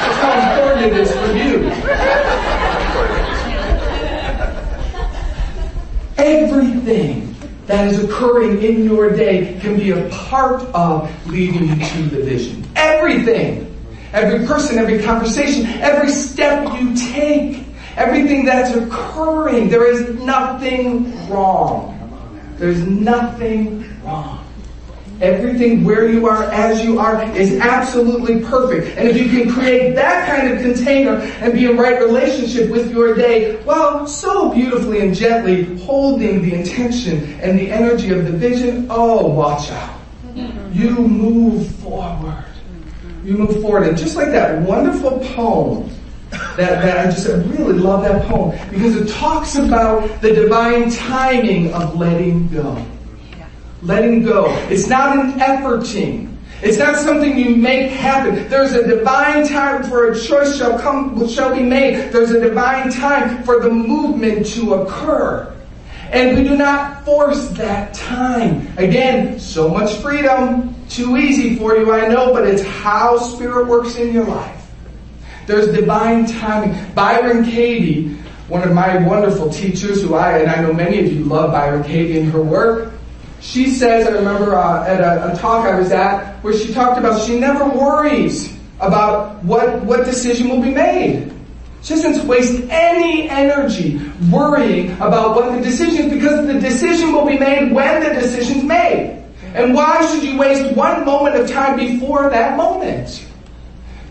That's 0.00 0.18
how 0.22 0.32
important 0.48 0.86
it 0.86 0.96
is 0.96 1.12
for 1.12 1.32
you. 1.36 1.68
Everything 6.16 7.36
that 7.66 7.88
is 7.88 8.02
occurring 8.02 8.62
in 8.62 8.84
your 8.84 9.14
day 9.14 9.58
can 9.60 9.76
be 9.76 9.90
a 9.90 10.08
part 10.08 10.62
of 10.74 11.10
leading 11.26 11.68
you 11.68 11.86
to 11.86 12.02
the 12.04 12.22
vision. 12.22 12.64
Everything 12.76 13.65
every 14.16 14.46
person, 14.46 14.78
every 14.78 15.02
conversation, 15.02 15.66
every 15.80 16.08
step 16.08 16.80
you 16.80 16.96
take, 16.96 17.64
everything 17.96 18.46
that's 18.46 18.74
occurring. 18.74 19.68
There 19.68 19.86
is 19.86 20.18
nothing 20.22 21.28
wrong. 21.28 21.92
There's 22.56 22.82
nothing 22.82 23.84
wrong. 24.02 24.42
Everything 25.20 25.84
where 25.84 26.08
you 26.08 26.26
are, 26.26 26.44
as 26.44 26.84
you 26.84 26.98
are, 26.98 27.22
is 27.36 27.58
absolutely 27.60 28.42
perfect. 28.42 28.98
And 28.98 29.08
if 29.08 29.16
you 29.16 29.28
can 29.30 29.52
create 29.52 29.94
that 29.94 30.28
kind 30.28 30.52
of 30.52 30.60
container 30.60 31.16
and 31.40 31.52
be 31.52 31.66
in 31.66 31.76
right 31.76 32.00
relationship 32.00 32.70
with 32.70 32.90
your 32.90 33.14
day, 33.14 33.62
well, 33.64 34.06
so 34.06 34.52
beautifully 34.52 35.00
and 35.00 35.14
gently 35.14 35.76
holding 35.78 36.42
the 36.42 36.54
intention 36.54 37.38
and 37.40 37.58
the 37.58 37.70
energy 37.70 38.12
of 38.12 38.24
the 38.24 38.32
vision, 38.32 38.86
oh, 38.90 39.26
watch 39.26 39.70
out. 39.70 39.98
You 40.72 40.90
move 40.90 41.70
forward 41.76 42.45
you 43.26 43.36
move 43.36 43.60
forward. 43.60 43.88
And 43.88 43.98
just 43.98 44.14
like 44.14 44.30
that 44.30 44.62
wonderful 44.62 45.18
poem 45.34 45.90
that, 46.30 46.56
that 46.56 46.98
I 46.98 47.10
just 47.10 47.28
I 47.28 47.34
really 47.34 47.74
love 47.74 48.02
that 48.02 48.26
poem 48.26 48.56
because 48.70 48.94
it 48.96 49.08
talks 49.08 49.56
about 49.56 50.20
the 50.20 50.32
divine 50.32 50.90
timing 50.90 51.74
of 51.74 51.96
letting 51.96 52.48
go. 52.48 52.84
Letting 53.82 54.22
go. 54.22 54.46
It's 54.70 54.86
not 54.86 55.18
an 55.18 55.32
efforting. 55.40 56.32
It's 56.62 56.78
not 56.78 56.96
something 56.96 57.36
you 57.36 57.56
make 57.56 57.90
happen. 57.90 58.48
There's 58.48 58.72
a 58.72 58.86
divine 58.86 59.46
time 59.46 59.82
for 59.82 60.10
a 60.10 60.18
choice 60.18 60.56
shall 60.56 60.78
come, 60.78 61.28
shall 61.28 61.54
be 61.54 61.62
made. 61.62 62.12
There's 62.12 62.30
a 62.30 62.40
divine 62.40 62.90
time 62.90 63.42
for 63.42 63.60
the 63.60 63.70
movement 63.70 64.46
to 64.54 64.74
occur. 64.74 65.52
And 66.12 66.36
we 66.36 66.44
do 66.44 66.56
not 66.56 67.04
force 67.04 67.48
that 67.48 67.92
time. 67.92 68.72
Again, 68.78 69.38
so 69.40 69.68
much 69.68 69.96
freedom. 69.96 70.75
Too 70.88 71.16
easy 71.16 71.56
for 71.56 71.76
you, 71.76 71.92
I 71.92 72.08
know, 72.08 72.32
but 72.32 72.46
it's 72.46 72.62
how 72.62 73.18
Spirit 73.18 73.66
works 73.66 73.96
in 73.96 74.12
your 74.12 74.24
life. 74.24 74.70
There's 75.46 75.68
divine 75.68 76.26
timing. 76.26 76.92
Byron 76.92 77.44
Katie, 77.44 78.16
one 78.48 78.62
of 78.62 78.72
my 78.72 78.98
wonderful 79.06 79.50
teachers 79.50 80.02
who 80.02 80.14
I, 80.14 80.38
and 80.38 80.50
I 80.50 80.60
know 80.60 80.72
many 80.72 81.00
of 81.00 81.12
you 81.12 81.24
love 81.24 81.52
Byron 81.52 81.84
Katie 81.84 82.18
and 82.18 82.30
her 82.32 82.42
work, 82.42 82.92
she 83.40 83.70
says, 83.70 84.06
I 84.06 84.10
remember 84.10 84.56
uh, 84.56 84.84
at 84.86 85.00
a, 85.00 85.32
a 85.32 85.36
talk 85.36 85.66
I 85.66 85.78
was 85.78 85.92
at, 85.92 86.36
where 86.42 86.52
she 86.52 86.72
talked 86.72 86.98
about 86.98 87.22
she 87.22 87.38
never 87.38 87.64
worries 87.68 88.56
about 88.80 89.42
what, 89.44 89.82
what 89.84 90.04
decision 90.04 90.48
will 90.48 90.60
be 90.60 90.70
made. 90.70 91.32
She 91.82 91.94
doesn't 91.94 92.26
waste 92.26 92.62
any 92.68 93.28
energy 93.28 94.00
worrying 94.30 94.92
about 94.94 95.36
what 95.36 95.52
the 95.52 95.60
decision 95.60 96.06
is 96.06 96.12
because 96.12 96.46
the 96.46 96.58
decision 96.58 97.12
will 97.12 97.26
be 97.26 97.38
made 97.38 97.72
when 97.72 98.02
the 98.02 98.20
decision's 98.20 98.64
made. 98.64 99.22
And 99.56 99.74
why 99.74 100.06
should 100.06 100.22
you 100.22 100.38
waste 100.38 100.76
one 100.76 101.04
moment 101.04 101.34
of 101.34 101.48
time 101.50 101.76
before 101.76 102.28
that 102.28 102.56
moment? 102.56 103.26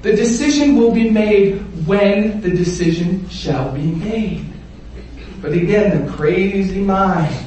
The 0.02 0.16
decision 0.16 0.76
will 0.76 0.92
be 0.92 1.10
made 1.10 1.60
when 1.86 2.42
the 2.42 2.50
decision 2.50 3.30
shall 3.30 3.72
be 3.72 3.84
made. 3.84 4.46
But 5.42 5.54
again, 5.54 6.06
the 6.06 6.12
crazy 6.12 6.82
mind 6.82 7.46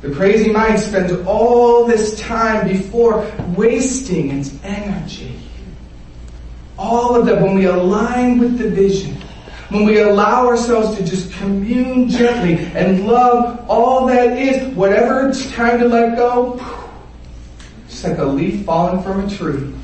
the 0.00 0.10
crazy 0.10 0.50
mind 0.50 0.80
spends 0.80 1.12
all 1.26 1.84
this 1.84 2.18
time 2.18 2.66
before 2.66 3.30
wasting 3.54 4.30
its 4.30 4.54
energy. 4.64 5.38
All 6.78 7.14
of 7.14 7.26
that 7.26 7.42
when 7.42 7.54
we 7.54 7.66
align 7.66 8.38
with 8.38 8.56
the 8.56 8.70
vision, 8.70 9.14
when 9.68 9.84
we 9.84 10.00
allow 10.00 10.46
ourselves 10.46 10.96
to 10.96 11.04
just 11.04 11.30
commune 11.34 12.08
gently 12.08 12.64
and 12.74 13.06
love 13.06 13.62
all 13.68 14.06
that 14.06 14.38
is, 14.38 14.74
whatever 14.74 15.28
it's 15.28 15.50
time 15.52 15.78
to 15.80 15.86
let 15.86 16.16
go, 16.16 16.58
it's 18.00 18.08
like 18.08 18.18
a 18.18 18.24
leaf 18.24 18.64
falling 18.64 19.02
from 19.02 19.26
a 19.26 19.30
tree. 19.30 19.74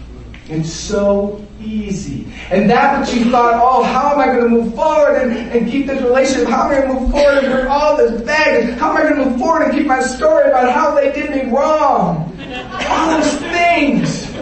It's 0.49 0.73
so 0.73 1.45
easy. 1.61 2.33
And 2.51 2.71
that 2.71 2.99
which 2.99 3.15
you 3.15 3.31
thought, 3.31 3.61
oh, 3.63 3.83
how 3.83 4.13
am 4.13 4.21
I 4.21 4.27
going 4.27 4.45
to 4.45 4.49
move 4.49 4.75
forward 4.75 5.17
and, 5.17 5.37
and 5.51 5.71
keep 5.71 5.87
this 5.87 6.01
relationship? 6.01 6.49
How 6.49 6.63
am 6.63 6.71
I 6.71 6.81
going 6.81 6.95
to 6.95 7.01
move 7.01 7.11
forward 7.11 7.45
and 7.45 7.53
bring 7.53 7.67
all 7.67 7.95
this 7.95 8.23
baggage? 8.23 8.79
How 8.79 8.91
am 8.91 8.97
I 8.97 9.03
going 9.03 9.17
to 9.17 9.25
move 9.27 9.39
forward 9.39 9.65
and 9.65 9.77
keep 9.77 9.87
my 9.87 10.01
story 10.01 10.49
about 10.49 10.73
how 10.73 10.95
they 10.95 11.13
did 11.13 11.31
me 11.31 11.53
wrong? 11.55 12.33
All 12.89 13.21
those 13.21 13.35
things. 13.37 14.33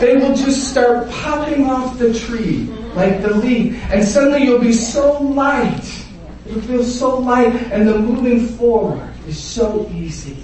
They 0.00 0.16
will 0.16 0.34
just 0.34 0.68
start 0.70 1.08
popping 1.10 1.70
off 1.70 1.98
the 2.00 2.12
tree 2.18 2.64
like 2.96 3.22
the 3.22 3.36
leaf. 3.36 3.80
And 3.92 4.04
suddenly 4.04 4.42
you'll 4.42 4.58
be 4.58 4.72
so 4.72 5.22
light. 5.22 6.06
You'll 6.46 6.60
feel 6.62 6.82
so 6.82 7.20
light 7.20 7.54
and 7.70 7.86
the 7.86 8.00
moving 8.00 8.48
forward 8.48 9.08
is 9.28 9.38
so 9.38 9.88
easy. 9.94 10.38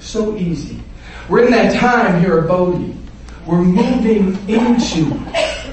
So 0.00 0.36
easy. 0.36 0.82
We're 1.30 1.44
in 1.44 1.52
that 1.52 1.78
time 1.78 2.20
here 2.20 2.40
at 2.40 2.48
Bodhi. 2.48 2.92
We're 3.46 3.62
moving 3.62 4.36
into 4.48 5.16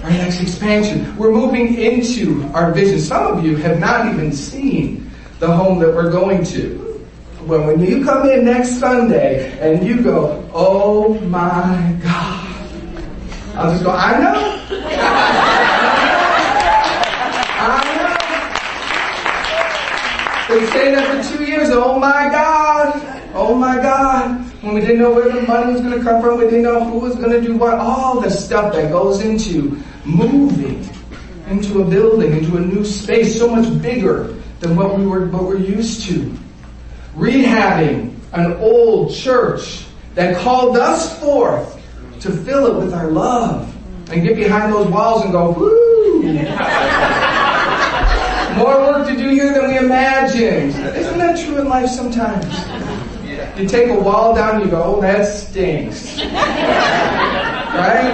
our 0.03 0.11
next 0.11 0.39
expansion. 0.39 1.17
We're 1.17 1.31
moving 1.31 1.73
into 1.79 2.43
our 2.53 2.71
vision. 2.71 2.99
Some 2.99 3.39
of 3.39 3.43
you 3.43 3.55
have 3.55 3.79
not 3.79 4.05
even 4.13 4.31
seen 4.31 5.09
the 5.39 5.51
home 5.51 5.79
that 5.79 5.95
we're 5.95 6.11
going 6.11 6.43
to. 6.45 6.77
When, 7.47 7.65
when 7.65 7.83
you 7.83 8.05
come 8.05 8.29
in 8.29 8.45
next 8.45 8.79
Sunday 8.79 9.57
and 9.59 9.83
you 9.83 10.03
go, 10.03 10.47
oh 10.53 11.19
my 11.21 11.97
God. 12.03 12.47
I'll 13.55 13.71
just 13.71 13.83
go, 13.83 13.89
I 13.89 14.19
know. 14.19 14.63
I 17.59 17.81
know. 20.47 20.55
Been 20.55 20.67
saying 20.71 20.93
that 20.93 21.25
for 21.25 21.35
two 21.35 21.43
years. 21.45 21.69
Oh 21.71 21.97
my 21.97 22.29
God. 22.29 23.01
Oh 23.33 23.55
my 23.55 23.77
God. 23.77 24.46
We 24.73 24.81
didn't 24.81 24.99
know 24.99 25.13
where 25.13 25.31
the 25.31 25.41
money 25.41 25.73
was 25.73 25.81
going 25.81 25.97
to 25.97 26.03
come 26.03 26.21
from, 26.21 26.37
we 26.37 26.45
didn't 26.45 26.63
know 26.63 26.83
who 26.83 26.99
was 26.99 27.15
going 27.15 27.31
to 27.31 27.41
do 27.41 27.57
what. 27.57 27.75
All 27.75 28.19
the 28.19 28.29
stuff 28.29 28.73
that 28.73 28.91
goes 28.91 29.21
into 29.21 29.81
moving 30.05 30.87
into 31.49 31.81
a 31.81 31.85
building, 31.85 32.33
into 32.33 32.57
a 32.57 32.59
new 32.59 32.83
space, 32.83 33.37
so 33.37 33.49
much 33.49 33.81
bigger 33.81 34.35
than 34.59 34.75
what 34.75 34.97
we 34.97 35.05
were, 35.05 35.27
what 35.27 35.43
we're 35.43 35.57
used 35.57 36.05
to. 36.07 36.35
Rehabbing 37.15 38.15
an 38.33 38.53
old 38.57 39.13
church 39.13 39.85
that 40.13 40.37
called 40.37 40.77
us 40.77 41.17
forth 41.19 41.81
to 42.21 42.31
fill 42.31 42.67
it 42.67 42.83
with 42.83 42.93
our 42.93 43.09
love 43.09 43.73
and 44.11 44.23
get 44.23 44.35
behind 44.35 44.73
those 44.73 44.87
walls 44.87 45.23
and 45.23 45.31
go, 45.31 45.51
woo! 45.51 46.23
More 48.57 48.79
work 48.79 49.07
to 49.07 49.15
do 49.15 49.29
here 49.29 49.53
than 49.53 49.69
we 49.69 49.77
imagined. 49.77 50.71
Isn't 50.71 51.19
that 51.19 51.45
true 51.45 51.59
in 51.59 51.69
life 51.69 51.89
sometimes? 51.89 52.45
You 53.57 53.67
take 53.67 53.89
a 53.89 53.99
wall 53.99 54.35
down, 54.35 54.57
and 54.57 54.65
you 54.65 54.69
go, 54.71 54.83
oh, 54.83 55.01
that 55.01 55.25
stinks. 55.25 56.21
right? 57.73 58.13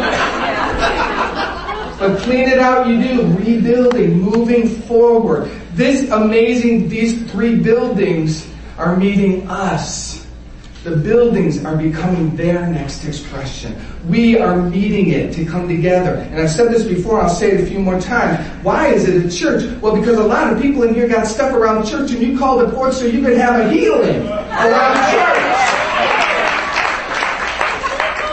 But 2.00 2.20
clean 2.20 2.48
it 2.48 2.60
out 2.60 2.88
you 2.88 3.02
do, 3.02 3.28
rebuilding, 3.38 4.20
moving 4.22 4.68
forward. 4.68 5.52
This 5.74 6.10
amazing, 6.12 6.88
these 6.88 7.30
three 7.32 7.56
buildings 7.56 8.48
are 8.78 8.96
meeting 8.96 9.50
us. 9.50 10.24
The 10.84 10.98
buildings 10.98 11.64
are 11.64 11.78
becoming 11.78 12.36
their 12.36 12.68
next 12.68 13.06
expression. 13.06 13.74
We 14.10 14.38
are 14.38 14.58
meeting 14.58 15.12
it 15.12 15.32
to 15.36 15.46
come 15.46 15.70
together. 15.70 16.16
And 16.16 16.42
I've 16.42 16.50
said 16.50 16.74
this 16.74 16.84
before, 16.84 17.22
I'll 17.22 17.30
say 17.30 17.52
it 17.52 17.62
a 17.62 17.66
few 17.66 17.80
more 17.80 18.02
times. 18.02 18.46
Why 18.66 18.88
is 18.88 19.08
it 19.08 19.26
a 19.26 19.30
church? 19.34 19.64
Well, 19.82 19.96
because 19.96 20.18
a 20.18 20.24
lot 20.24 20.52
of 20.52 20.62
people 20.62 20.84
in 20.84 20.94
here 20.94 21.08
got 21.08 21.26
stuff 21.26 21.54
around 21.54 21.86
church 21.86 22.12
and 22.12 22.22
you 22.22 22.38
called 22.38 22.64
it 22.64 22.72
forth 22.72 22.96
so 22.96 23.06
you 23.06 23.24
could 23.24 23.38
have 23.38 23.62
a 23.62 23.72
healing 23.72 24.28
around 24.28 24.96
church. 25.10 25.54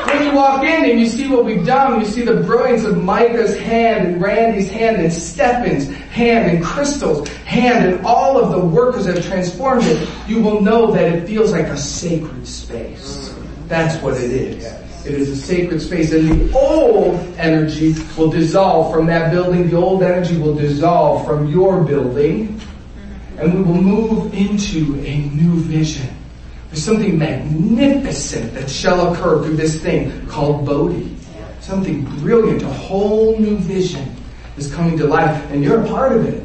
When 0.08 0.24
you 0.24 0.29
walk 0.40 0.64
in 0.64 0.90
and 0.90 0.98
you 0.98 1.06
see 1.06 1.28
what 1.28 1.44
we've 1.44 1.66
done, 1.66 2.00
you 2.00 2.06
see 2.06 2.22
the 2.22 2.40
brilliance 2.40 2.84
of 2.84 2.96
Micah's 2.96 3.58
hand 3.58 4.06
and 4.06 4.22
Randy's 4.22 4.70
hand 4.70 4.96
and 4.96 5.12
Stefan's 5.12 5.88
hand 5.88 6.50
and 6.50 6.64
Crystal's 6.64 7.28
hand 7.44 7.84
and 7.84 8.06
all 8.06 8.42
of 8.42 8.50
the 8.50 8.58
workers 8.58 9.04
that 9.04 9.16
have 9.16 9.26
transformed 9.26 9.84
it, 9.84 10.08
you 10.26 10.40
will 10.40 10.62
know 10.62 10.92
that 10.92 11.12
it 11.12 11.26
feels 11.26 11.52
like 11.52 11.66
a 11.66 11.76
sacred 11.76 12.48
space. 12.48 13.34
That's 13.66 14.02
what 14.02 14.14
it 14.14 14.30
is. 14.30 14.64
It 15.04 15.14
is 15.14 15.28
a 15.28 15.36
sacred 15.36 15.82
space 15.82 16.10
and 16.12 16.28
the 16.28 16.58
old 16.58 17.16
energy 17.36 17.94
will 18.16 18.30
dissolve 18.30 18.94
from 18.94 19.06
that 19.06 19.30
building. 19.30 19.68
The 19.68 19.76
old 19.76 20.02
energy 20.02 20.38
will 20.38 20.54
dissolve 20.54 21.26
from 21.26 21.48
your 21.48 21.82
building 21.84 22.58
and 23.36 23.54
we 23.54 23.62
will 23.62 23.82
move 23.82 24.32
into 24.32 24.98
a 25.04 25.18
new 25.18 25.60
vision. 25.60 26.16
There's 26.70 26.84
something 26.84 27.18
magnificent 27.18 28.54
that 28.54 28.70
shall 28.70 29.12
occur 29.12 29.42
through 29.42 29.56
this 29.56 29.82
thing 29.82 30.24
called 30.28 30.64
Bodhi. 30.64 31.16
Something 31.58 32.04
brilliant, 32.20 32.62
a 32.62 32.72
whole 32.72 33.36
new 33.40 33.56
vision 33.56 34.14
is 34.56 34.72
coming 34.72 34.96
to 34.98 35.06
life 35.06 35.50
and 35.50 35.64
you're 35.64 35.82
a 35.82 35.88
part 35.88 36.12
of 36.12 36.26
it. 36.26 36.44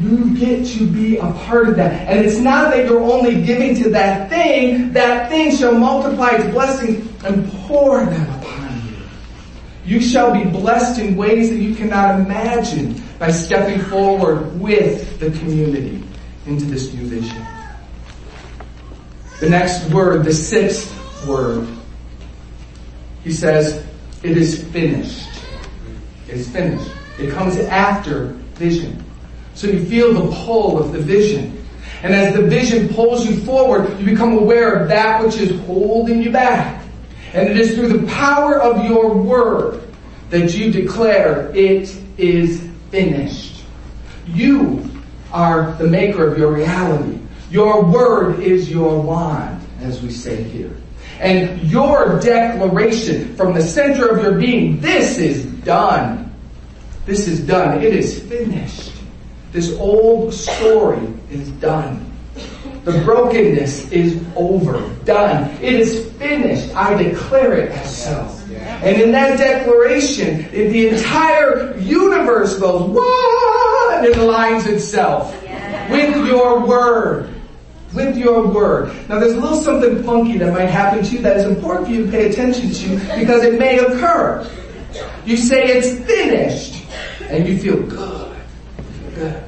You 0.00 0.36
get 0.36 0.66
to 0.66 0.86
be 0.86 1.16
a 1.16 1.32
part 1.32 1.68
of 1.68 1.76
that. 1.76 2.06
And 2.06 2.24
it's 2.24 2.38
not 2.38 2.70
that 2.70 2.86
you're 2.86 3.02
only 3.02 3.42
giving 3.42 3.74
to 3.82 3.90
that 3.90 4.30
thing, 4.30 4.92
that 4.92 5.30
thing 5.30 5.56
shall 5.56 5.74
multiply 5.74 6.30
its 6.36 6.48
blessings 6.52 7.24
and 7.24 7.50
pour 7.66 8.04
them 8.04 8.40
upon 8.40 8.76
you. 8.86 8.96
You 9.84 10.00
shall 10.00 10.32
be 10.32 10.44
blessed 10.44 11.00
in 11.00 11.16
ways 11.16 11.50
that 11.50 11.56
you 11.56 11.74
cannot 11.74 12.20
imagine 12.20 13.02
by 13.18 13.32
stepping 13.32 13.80
forward 13.80 14.60
with 14.60 15.18
the 15.18 15.30
community 15.32 16.04
into 16.46 16.66
this 16.66 16.92
new 16.94 17.06
vision. 17.08 17.55
The 19.40 19.48
next 19.50 19.90
word, 19.90 20.24
the 20.24 20.32
sixth 20.32 20.94
word, 21.26 21.68
he 23.22 23.32
says, 23.32 23.84
it 24.22 24.36
is 24.36 24.64
finished. 24.68 25.28
It 26.28 26.34
is 26.34 26.48
finished. 26.48 26.90
It 27.18 27.30
comes 27.30 27.56
after 27.56 28.28
vision. 28.54 29.04
So 29.54 29.66
you 29.66 29.84
feel 29.84 30.12
the 30.12 30.34
pull 30.44 30.78
of 30.78 30.92
the 30.92 31.00
vision. 31.00 31.64
And 32.02 32.14
as 32.14 32.34
the 32.34 32.42
vision 32.42 32.88
pulls 32.88 33.26
you 33.26 33.36
forward, 33.38 33.98
you 33.98 34.04
become 34.04 34.36
aware 34.36 34.74
of 34.74 34.88
that 34.88 35.24
which 35.24 35.36
is 35.36 35.58
holding 35.66 36.22
you 36.22 36.30
back. 36.30 36.84
And 37.32 37.48
it 37.48 37.58
is 37.58 37.74
through 37.74 37.88
the 37.88 38.06
power 38.06 38.60
of 38.60 38.84
your 38.84 39.14
word 39.14 39.82
that 40.30 40.54
you 40.54 40.70
declare 40.70 41.50
it 41.54 41.96
is 42.16 42.68
finished. 42.90 43.64
You 44.26 44.88
are 45.32 45.72
the 45.72 45.86
maker 45.86 46.26
of 46.26 46.38
your 46.38 46.52
reality. 46.52 47.15
Your 47.50 47.84
word 47.84 48.40
is 48.40 48.70
your 48.70 49.00
wand, 49.00 49.60
as 49.80 50.02
we 50.02 50.10
say 50.10 50.42
here. 50.42 50.74
And 51.20 51.62
your 51.62 52.20
declaration 52.20 53.34
from 53.36 53.54
the 53.54 53.62
center 53.62 54.08
of 54.08 54.22
your 54.22 54.34
being, 54.38 54.80
this 54.80 55.18
is 55.18 55.44
done. 55.64 56.34
This 57.06 57.28
is 57.28 57.40
done. 57.40 57.82
It 57.82 57.94
is 57.94 58.20
finished. 58.20 58.92
This 59.52 59.72
old 59.78 60.34
story 60.34 61.06
is 61.30 61.50
done. 61.52 62.12
The 62.84 63.00
brokenness 63.04 63.90
is 63.90 64.22
over, 64.36 64.94
done. 65.04 65.50
It 65.62 65.74
is 65.74 66.12
finished. 66.12 66.74
I 66.76 67.00
declare 67.02 67.54
it 67.54 67.72
as 67.72 68.04
so. 68.04 68.36
And 68.54 69.00
in 69.00 69.12
that 69.12 69.38
declaration, 69.38 70.40
if 70.52 70.72
the 70.72 70.88
entire 70.88 71.76
universe 71.78 72.58
goes, 72.58 72.82
whoa, 72.94 73.98
and 73.98 74.14
aligns 74.14 74.66
itself 74.66 75.34
with 75.90 76.26
your 76.26 76.64
word. 76.66 77.35
With 77.96 78.18
your 78.18 78.46
word. 78.46 78.94
Now 79.08 79.18
there's 79.18 79.32
a 79.32 79.40
little 79.40 79.62
something 79.62 80.04
funky 80.04 80.36
that 80.36 80.52
might 80.52 80.68
happen 80.68 81.02
to 81.02 81.10
you 81.10 81.22
that 81.22 81.38
is 81.38 81.44
important 81.44 81.86
for 81.86 81.92
you 81.94 82.04
to 82.04 82.10
pay 82.10 82.28
attention 82.30 82.70
to 82.70 82.98
because 83.18 83.42
it 83.42 83.58
may 83.58 83.78
occur. 83.78 84.46
You 85.24 85.38
say 85.38 85.64
it's 85.64 85.98
finished 86.06 86.84
and 87.22 87.48
you 87.48 87.58
feel 87.58 87.82
good. 87.82 88.36
Good. 89.14 89.42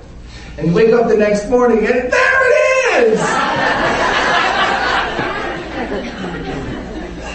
And 0.57 0.75
wake 0.75 0.95
up 0.95 1.09
the 1.09 1.17
next 1.19 1.50
morning 1.50 1.81
and 1.81 2.11
there 2.11 2.11
it 2.11 3.12
is! 3.12 3.21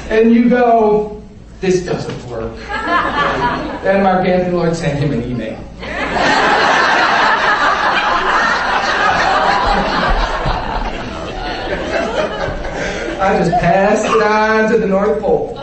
and 0.10 0.34
you 0.34 0.50
go, 0.50 1.24
this 1.62 1.86
doesn't 1.86 2.28
work. 2.28 2.58
then 3.84 4.02
Mark 4.02 4.28
Anthony 4.28 4.56
Lord 4.56 4.76
sent 4.76 4.98
him 4.98 5.12
an 5.14 5.24
email. 5.30 5.64
I 13.24 13.38
just 13.38 13.52
passed 13.52 14.06
it 14.06 14.22
on 14.22 14.70
to 14.70 14.78
the 14.78 14.86
North 14.86 15.22
Pole. 15.22 15.56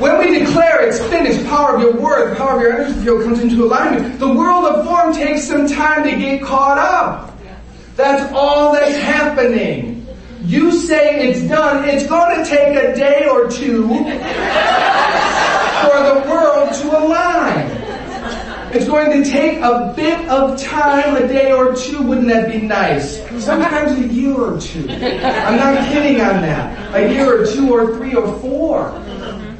When 0.00 0.18
we 0.18 0.38
declare 0.38 0.88
it's 0.88 0.98
finished, 1.10 1.44
power 1.46 1.76
of 1.76 1.82
your 1.82 1.92
word, 1.92 2.38
power 2.38 2.56
of 2.56 2.62
your 2.62 2.72
energy 2.72 3.04
field 3.04 3.22
comes 3.24 3.40
into 3.40 3.64
alignment. 3.64 4.18
The 4.18 4.32
world 4.32 4.64
of 4.64 4.86
form 4.86 5.12
takes 5.12 5.44
some 5.44 5.68
time 5.68 6.04
to 6.04 6.16
get 6.16 6.42
caught 6.42 6.78
up. 6.78 7.38
That's 7.96 8.32
all 8.32 8.72
that's 8.72 8.96
happening. 8.96 10.06
You 10.42 10.72
say 10.72 11.28
it's 11.28 11.42
done, 11.46 11.86
it's 11.86 12.06
going 12.06 12.42
to 12.42 12.48
take 12.48 12.76
a 12.76 12.94
day 12.94 13.28
or 13.30 13.50
two 13.50 13.88
for 13.88 13.94
the 16.02 16.22
world 16.30 16.72
to 16.72 16.98
align. 16.98 17.23
It's 18.74 18.86
going 18.86 19.22
to 19.22 19.30
take 19.30 19.60
a 19.60 19.92
bit 19.94 20.28
of 20.28 20.60
time, 20.60 21.14
a 21.14 21.28
day 21.28 21.52
or 21.52 21.76
two. 21.76 22.02
Wouldn't 22.02 22.26
that 22.26 22.50
be 22.50 22.60
nice? 22.60 23.18
Sometimes 23.40 23.92
a 23.92 24.08
year 24.12 24.34
or 24.34 24.60
two. 24.60 24.88
I'm 24.90 25.56
not 25.56 25.88
kidding 25.92 26.20
on 26.20 26.42
that. 26.42 26.92
A 26.92 27.14
year 27.14 27.40
or 27.40 27.46
two 27.46 27.72
or 27.72 27.96
three 27.96 28.16
or 28.16 28.26
four. 28.40 28.90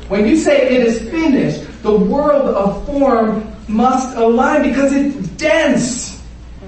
When 0.08 0.26
you 0.26 0.36
say 0.36 0.66
it 0.66 0.84
is 0.84 1.08
finished, 1.10 1.62
the 1.84 1.96
world 1.96 2.48
of 2.48 2.84
form 2.86 3.52
must 3.68 4.16
align 4.16 4.64
because 4.64 4.92
it's 4.92 5.28
dense. 5.36 6.20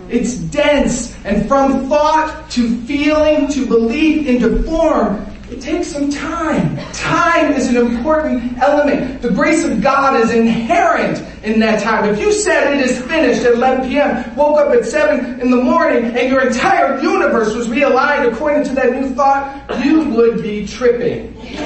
It's 0.09 0.37
dense. 0.37 1.17
And 1.25 1.49
from 1.49 1.89
thought 1.89 2.49
to 2.53 2.81
feeling 2.83 3.49
to 3.49 3.67
belief 3.67 4.29
into 4.29 4.63
form, 4.63 5.26
it 5.51 5.61
takes 5.61 5.87
some 5.89 6.11
time. 6.11 6.77
Time 6.93 7.53
is 7.53 7.69
an 7.69 7.77
important 7.77 8.59
element. 8.59 9.23
The 9.23 9.31
grace 9.31 9.65
of 9.65 9.81
God 9.81 10.21
is 10.21 10.33
inherent 10.33 11.23
in 11.45 11.61
that 11.61 11.81
time. 11.81 12.13
If 12.13 12.19
you 12.19 12.33
said 12.33 12.75
it 12.77 12.85
is 12.85 13.01
finished 13.03 13.43
at 13.43 13.55
11 13.55 13.89
p.m., 13.89 14.35
woke 14.35 14.59
up 14.59 14.75
at 14.75 14.85
7 14.85 15.41
in 15.41 15.51
the 15.51 15.57
morning, 15.57 16.17
and 16.17 16.29
your 16.29 16.45
entire 16.45 17.01
universe 17.01 17.55
was 17.55 17.69
realigned 17.69 18.33
according 18.33 18.65
to 18.65 18.75
that 18.75 18.93
new 18.93 19.15
thought, 19.15 19.85
you 19.85 20.11
would 20.11 20.43
be 20.43 20.67
tripping. 20.67 21.33
you 21.37 21.63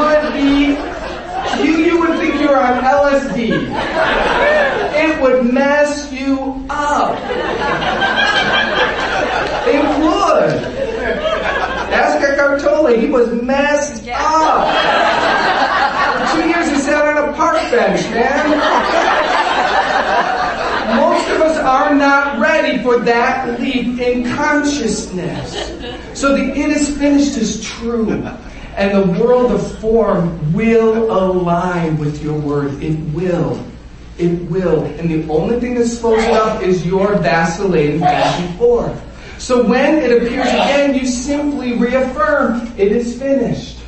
would 0.00 0.32
be, 0.32 0.76
you, 1.62 1.76
you 1.84 2.00
would 2.00 2.18
think 2.18 2.40
you're 2.40 2.58
on 2.58 2.82
LSD. 2.82 3.50
It 4.94 5.22
would 5.22 5.52
mess 5.52 6.12
you 6.12 6.66
up. 6.68 7.16
It 9.64 9.84
would. 10.00 10.72
Tolle, 12.58 12.98
he 12.98 13.08
was 13.08 13.32
messed 13.42 14.08
up. 14.08 14.66
For 16.28 16.36
two 16.36 16.48
years 16.48 16.68
he 16.70 16.76
sat 16.76 17.16
on 17.16 17.28
a 17.28 17.32
park 17.32 17.56
bench, 17.70 18.02
man. 18.10 18.50
Most 20.96 21.28
of 21.30 21.40
us 21.40 21.58
are 21.58 21.94
not 21.94 22.38
ready 22.38 22.82
for 22.82 22.98
that 23.00 23.60
leap 23.60 23.98
in 23.98 24.24
consciousness. 24.34 25.52
So 26.18 26.36
the 26.36 26.50
it 26.50 26.70
is 26.70 26.96
finished 26.98 27.36
is 27.36 27.64
true. 27.64 28.10
And 28.76 28.94
the 28.96 29.22
world 29.22 29.52
of 29.52 29.78
form 29.78 30.52
will 30.52 31.10
align 31.10 31.98
with 31.98 32.22
your 32.22 32.38
word. 32.38 32.82
It 32.82 32.98
will. 33.14 33.62
It 34.18 34.50
will. 34.50 34.84
And 34.84 35.10
the 35.10 35.30
only 35.32 35.60
thing 35.60 35.74
that 35.74 35.86
slows 35.86 36.24
it 36.24 36.32
up 36.32 36.62
is 36.62 36.84
your 36.86 37.16
vacillating 37.18 38.00
back 38.00 38.40
and 38.40 38.58
forth. 38.58 39.00
So 39.42 39.60
when 39.60 39.96
it 39.98 40.22
appears 40.22 40.46
again, 40.46 40.94
you 40.94 41.04
simply 41.04 41.72
reaffirm, 41.72 42.72
it 42.78 42.92
is 42.92 43.18
finished. 43.18 43.80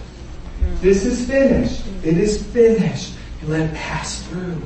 This 0.81 1.05
is 1.05 1.29
finished. 1.29 1.81
It 2.03 2.19
is 2.19 2.43
finished. 2.43 3.15
You 3.41 3.47
let 3.47 3.71
it 3.71 3.75
pass 3.77 4.21
through. 4.25 4.61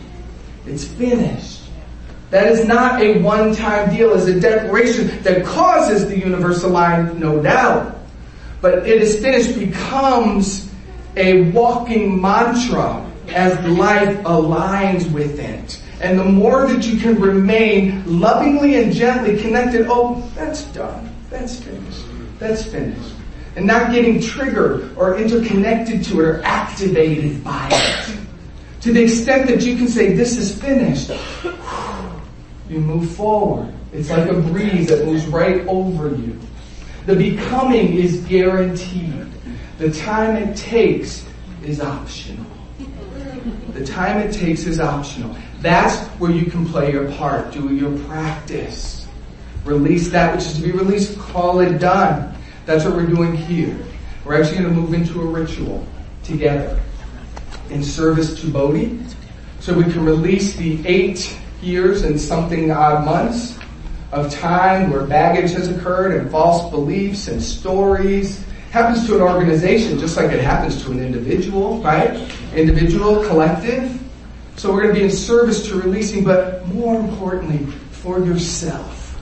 It's 0.65 0.85
finished. 0.85 1.61
That 2.31 2.47
is 2.47 2.67
not 2.67 3.03
a 3.03 3.21
one-time 3.21 3.95
deal. 3.95 4.15
It's 4.15 4.29
a 4.29 4.41
declaration 4.41 5.23
that 5.25 5.45
causes 5.45 6.09
the 6.09 6.19
universe 6.19 6.63
to 6.63 6.69
align, 6.69 7.21
no 7.21 7.43
doubt. 7.43 7.99
But 8.63 8.89
it 8.89 9.03
is 9.03 9.21
finished 9.21 9.59
becomes 9.59 10.73
a 11.17 11.51
walking 11.51 12.19
mantra 12.19 13.07
as 13.29 13.53
life 13.69 14.17
aligns 14.21 15.13
with 15.13 15.39
it. 15.39 15.83
And 16.01 16.19
the 16.19 16.25
more 16.25 16.67
that 16.67 16.87
you 16.87 16.99
can 17.01 17.21
remain 17.21 18.21
lovingly 18.21 18.77
and 18.77 18.93
gently 18.93 19.41
connected, 19.41 19.87
oh, 19.89 20.23
that's 20.35 20.65
done. 20.67 21.13
That's 21.31 21.59
finished. 21.59 22.05
That's 22.39 22.65
finished. 22.65 23.15
And 23.57 23.67
not 23.67 23.91
getting 23.91 24.21
triggered 24.21 24.97
or 24.97 25.19
interconnected 25.19 26.05
to 26.05 26.21
it 26.21 26.25
or 26.25 26.43
activated 26.45 27.43
by 27.43 27.69
it. 27.73 28.19
To 28.83 28.93
the 28.93 29.03
extent 29.03 29.49
that 29.49 29.63
you 29.63 29.77
can 29.77 29.89
say, 29.89 30.13
this 30.15 30.37
is 30.37 30.57
finished, 30.57 31.11
you 32.69 32.79
move 32.79 33.11
forward. 33.17 33.75
It's 33.93 34.11
like 34.11 34.29
a 34.29 34.35
breeze 34.35 34.89
that 34.89 35.05
moves 35.05 35.27
right 35.27 35.67
over 35.67 36.11
you. 36.11 36.39
The 37.07 37.17
becoming 37.17 37.95
is 37.95 38.19
guaranteed. 38.21 39.27
The 39.79 39.91
time 39.91 40.37
it 40.37 40.57
takes 40.57 41.27
is 41.65 41.81
optional. 41.81 42.47
The 43.73 43.85
time 43.85 44.19
it 44.19 44.33
takes 44.33 44.65
is 44.65 44.79
optional. 44.79 45.35
That's 45.61 45.97
where 46.19 46.31
you 46.31 46.51
can 46.51 46.67
play 46.67 46.93
your 46.93 47.11
part. 47.13 47.53
Do 47.53 47.75
your 47.75 47.97
practice. 48.07 49.07
Release 49.65 50.09
that 50.11 50.35
which 50.35 50.45
is 50.47 50.55
to 50.57 50.63
be 50.63 50.73
released. 50.73 51.19
Call 51.19 51.61
it 51.61 51.79
done. 51.79 52.35
That's 52.65 52.85
what 52.85 52.95
we're 52.95 53.07
doing 53.07 53.35
here. 53.35 53.79
We're 54.25 54.41
actually 54.41 54.59
going 54.59 54.75
to 54.75 54.81
move 54.81 54.95
into 54.95 55.21
a 55.21 55.25
ritual 55.25 55.87
together 56.23 56.81
in 57.71 57.83
service 57.83 58.41
to 58.41 58.51
Bodhi 58.51 59.01
so 59.61 59.75
we 59.75 59.85
can 59.85 60.05
release 60.05 60.55
the 60.57 60.87
eight 60.87 61.37
years 61.61 62.03
and 62.03 62.21
something 62.21 62.71
odd 62.71 63.05
months 63.05 63.59
of 64.13 64.31
time 64.33 64.91
where 64.91 65.05
baggage 65.05 65.53
has 65.53 65.69
occurred 65.69 66.19
and 66.19 66.31
false 66.31 66.71
beliefs 66.71 67.29
and 67.29 67.43
stories 67.43 68.45
happens 68.71 69.07
to 69.07 69.17
an 69.17 69.23
organization 69.23 69.99
just 69.99 70.17
like 70.17 70.31
it 70.31 70.41
happens 70.41 70.83
to 70.85 70.93
an 70.93 71.01
individual, 71.01 71.83
right? 71.83 72.31
Individual, 72.55 73.25
collective. 73.27 73.98
So 74.59 74.73
we're 74.73 74.83
going 74.83 74.95
to 74.95 74.99
be 74.99 75.05
in 75.05 75.11
service 75.13 75.69
to 75.69 75.77
releasing, 75.81 76.25
but 76.25 76.67
more 76.67 76.99
importantly, 76.99 77.65
for 77.93 78.19
yourself. 78.19 79.15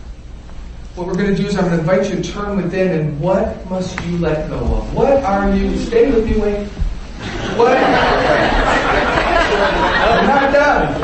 What 0.95 1.07
we're 1.07 1.15
going 1.15 1.37
to 1.37 1.43
do 1.43 1.47
is 1.47 1.59
I'm 1.59 1.67
going 1.67 1.75
to 1.75 1.81
invite 1.81 2.09
you 2.09 2.23
to 2.23 2.33
turn 2.33 2.57
within 2.57 2.99
and 2.99 3.21
what 3.21 3.69
must 3.69 4.03
you 4.07 4.17
let 4.17 4.49
go 4.49 4.57
of? 4.57 4.95
What 4.95 5.23
are 5.25 5.55
you, 5.55 5.77
stay 5.77 6.11
with 6.11 6.25
me, 6.25 6.39
Wayne. 6.41 6.67
What? 7.59 7.77
I'm 10.09 10.27
not 10.27 10.55
done. 10.55 11.03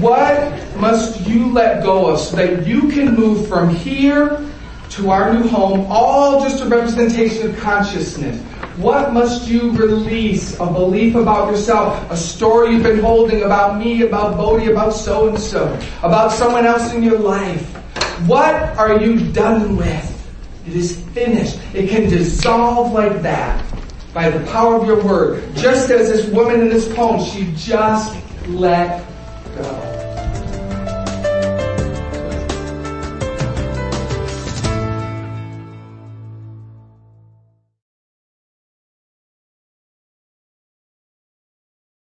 What 0.00 0.76
must 0.78 1.20
you 1.26 1.52
let 1.52 1.82
go 1.82 2.06
of 2.06 2.20
so 2.20 2.36
that 2.36 2.66
you 2.66 2.88
can 2.88 3.14
move 3.14 3.48
from 3.48 3.68
here 3.68 4.50
to 4.90 5.10
our 5.10 5.32
new 5.32 5.48
home, 5.48 5.86
all 5.88 6.42
just 6.42 6.62
a 6.62 6.66
representation 6.66 7.50
of 7.50 7.58
consciousness. 7.58 8.40
What 8.76 9.12
must 9.12 9.48
you 9.48 9.70
release? 9.72 10.58
A 10.60 10.66
belief 10.66 11.14
about 11.14 11.50
yourself, 11.50 12.10
a 12.10 12.16
story 12.16 12.72
you've 12.72 12.82
been 12.82 13.00
holding 13.00 13.42
about 13.42 13.78
me, 13.78 14.02
about 14.02 14.36
Bodhi, 14.36 14.70
about 14.70 14.90
so 14.90 15.28
and 15.28 15.38
so, 15.38 15.78
about 16.02 16.30
someone 16.30 16.66
else 16.66 16.92
in 16.92 17.02
your 17.02 17.18
life. 17.18 17.74
What 18.26 18.54
are 18.76 19.00
you 19.00 19.32
done 19.32 19.76
with? 19.76 20.12
It 20.66 20.74
is 20.74 21.00
finished. 21.10 21.58
It 21.74 21.88
can 21.88 22.08
dissolve 22.08 22.92
like 22.92 23.22
that 23.22 23.64
by 24.12 24.30
the 24.30 24.44
power 24.50 24.76
of 24.76 24.86
your 24.86 25.02
word. 25.02 25.44
Just 25.54 25.90
as 25.90 26.10
this 26.10 26.26
woman 26.26 26.60
in 26.60 26.68
this 26.68 26.92
poem, 26.94 27.22
she 27.22 27.52
just 27.56 28.16
let 28.48 29.04
go. 29.56 29.95